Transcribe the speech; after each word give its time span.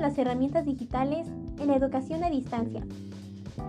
las 0.00 0.16
herramientas 0.16 0.64
digitales 0.64 1.26
en 1.58 1.66
la 1.66 1.76
educación 1.76 2.22
a 2.22 2.30
distancia. 2.30 2.86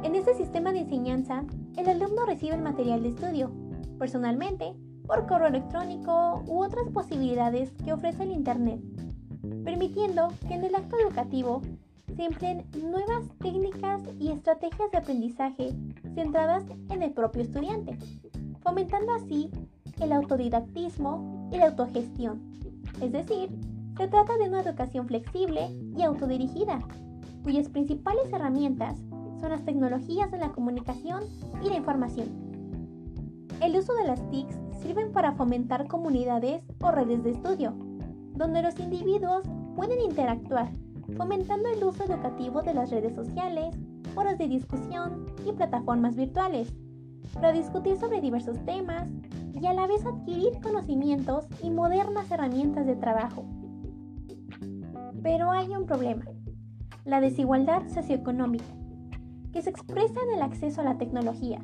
En 0.04 0.16
este 0.16 0.36
sistema 0.36 0.72
de 0.72 0.80
enseñanza, 0.80 1.44
el 1.78 1.90
alumno 1.90 2.26
recibe 2.26 2.56
el 2.56 2.62
material 2.62 3.02
de 3.02 3.10
estudio, 3.10 3.52
personalmente, 3.98 4.74
por 5.08 5.26
correo 5.26 5.48
electrónico 5.48 6.44
u 6.48 6.64
otras 6.64 6.88
posibilidades 6.94 7.72
que 7.84 7.94
ofrece 7.94 8.24
el 8.24 8.32
Internet, 8.32 8.80
permitiendo 9.64 10.28
que 10.48 10.54
en 10.54 10.64
el 10.64 10.76
acto 10.76 10.96
educativo 11.00 11.62
se 12.16 12.26
empleen 12.26 12.66
nuevas 12.84 13.28
técnicas 13.40 14.02
y 14.20 14.30
estrategias 14.32 14.92
de 14.92 14.98
aprendizaje 15.00 15.74
centradas 16.14 16.64
en 16.90 17.02
el 17.02 17.12
propio 17.12 17.42
estudiante, 17.42 17.98
fomentando 18.62 19.14
así 19.14 19.50
el 20.00 20.12
autodidactismo 20.12 21.50
y 21.52 21.58
la 21.58 21.68
autogestión. 21.68 22.42
Es 23.02 23.12
decir, 23.12 23.50
se 24.00 24.08
trata 24.08 24.38
de 24.38 24.48
una 24.48 24.62
educación 24.62 25.08
flexible 25.08 25.78
y 25.98 26.04
autodirigida, 26.04 26.80
cuyas 27.44 27.68
principales 27.68 28.32
herramientas 28.32 28.98
son 29.42 29.50
las 29.50 29.66
tecnologías 29.66 30.32
de 30.32 30.38
la 30.38 30.54
comunicación 30.54 31.22
y 31.62 31.68
la 31.68 31.76
información. 31.76 32.30
El 33.62 33.76
uso 33.76 33.94
de 33.96 34.08
las 34.08 34.26
TICs 34.30 34.58
sirven 34.82 35.12
para 35.12 35.34
fomentar 35.34 35.90
comunidades 35.90 36.64
o 36.82 36.92
redes 36.92 37.26
de 37.26 37.32
estudio, 37.32 37.74
donde 38.36 38.62
los 38.62 38.80
individuos 38.80 39.44
pueden 39.76 40.00
interactuar, 40.00 40.72
fomentando 41.18 41.68
el 41.68 41.84
uso 41.84 42.06
educativo 42.06 42.62
de 42.62 42.76
las 42.76 42.92
redes 42.92 43.14
sociales, 43.14 43.76
foros 44.16 44.38
de 44.38 44.48
discusión 44.48 45.26
y 45.46 45.52
plataformas 45.52 46.16
virtuales, 46.16 46.74
para 47.34 47.52
discutir 47.52 47.98
sobre 47.98 48.22
diversos 48.22 48.64
temas 48.64 49.10
y 49.54 49.66
a 49.66 49.74
la 49.74 49.88
vez 49.88 50.06
adquirir 50.06 50.58
conocimientos 50.62 51.48
y 51.62 51.70
modernas 51.70 52.32
herramientas 52.32 52.86
de 52.86 52.96
trabajo. 52.96 53.59
Pero 55.22 55.52
hay 55.52 55.70
un 55.70 55.86
problema, 55.86 56.26
la 57.04 57.20
desigualdad 57.20 57.88
socioeconómica, 57.88 58.66
que 59.52 59.62
se 59.62 59.70
expresa 59.70 60.20
en 60.28 60.36
el 60.36 60.42
acceso 60.42 60.82
a 60.82 60.84
la 60.84 60.98
tecnología, 60.98 61.60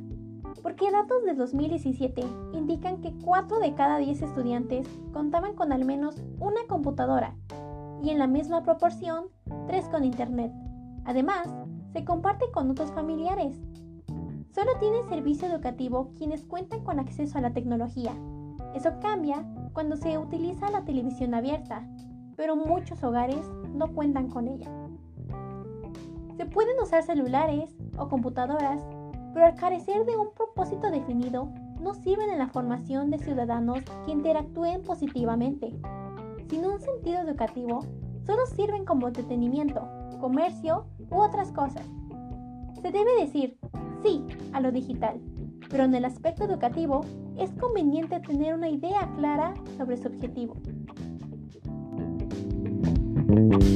porque 0.62 0.92
datos 0.92 1.24
de 1.26 1.36
2017 1.36 2.24
indican 2.54 3.02
que 3.02 3.14
4 3.24 3.60
de 3.60 3.74
cada 3.76 3.98
10 3.98 4.22
estudiantes 4.24 4.88
contaban 5.14 5.56
con 5.56 5.72
al 5.72 5.86
menos 5.86 6.22
una 6.40 6.62
computadora 6.68 7.36
y 8.04 8.10
en 8.10 8.20
la 8.20 8.28
misma 8.28 8.64
proporción 8.64 9.26
3 9.68 9.90
con 9.90 10.04
internet. 10.04 10.52
Además, 11.06 11.48
se 11.94 12.04
comparte 12.04 12.46
con 12.52 12.70
otros 12.72 12.92
familiares. 12.92 13.56
Solo 14.54 14.72
tienen 14.80 15.08
servicio 15.08 15.48
educativo 15.48 16.12
quienes 16.18 16.44
cuentan 16.44 16.84
con 16.84 17.00
acceso 17.00 17.38
a 17.38 17.42
la 17.42 17.54
tecnología. 17.54 18.12
Eso 18.74 19.00
cambia 19.00 19.46
cuando 19.74 19.96
se 19.96 20.18
utiliza 20.18 20.70
la 20.72 20.84
televisión 20.84 21.34
abierta, 21.34 21.88
pero 22.36 22.56
muchos 22.56 23.04
hogares 23.04 23.50
no 23.74 23.94
cuentan 23.94 24.30
con 24.30 24.48
ella. 24.48 24.70
Se 26.38 26.46
pueden 26.46 26.80
usar 26.82 27.04
celulares 27.04 27.76
o 27.98 28.08
computadoras, 28.10 28.82
pero 29.34 29.46
al 29.46 29.56
carecer 29.56 30.06
de 30.06 30.18
un 30.18 30.34
propósito 30.34 30.92
definido, 30.92 31.50
no 31.80 31.94
sirven 31.94 32.30
en 32.30 32.40
la 32.40 32.48
formación 32.48 33.10
de 33.10 33.20
ciudadanos 33.20 33.84
que 34.06 34.12
interactúen 34.12 34.82
positivamente. 34.84 35.74
Sin 36.50 36.66
un 36.66 36.80
sentido 36.80 37.20
educativo, 37.20 37.86
solo 38.26 38.46
sirven 38.48 38.86
como 38.86 39.08
entretenimiento, 39.08 39.88
comercio 40.20 40.86
u 41.10 41.18
otras 41.18 41.52
cosas. 41.52 41.86
Se 42.82 42.92
debe 42.92 43.20
decir 43.20 43.58
sí 44.04 44.24
a 44.54 44.60
lo 44.60 44.72
digital, 44.72 45.20
pero 45.70 45.84
en 45.84 45.96
el 45.96 46.06
aspecto 46.06 46.44
educativo 46.44 47.02
es 47.38 47.52
conveniente 47.54 48.20
tener 48.20 48.54
una 48.54 48.70
idea 48.70 49.10
clara 49.18 49.54
sobre 49.78 49.98
su 49.98 50.08
objetivo. 50.08 50.56
Thank 53.36 53.64
you. 53.64 53.75